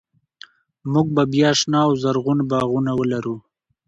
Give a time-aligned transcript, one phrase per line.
[0.91, 3.35] موږ به بیا شنه او زرغون باغونه ولرو.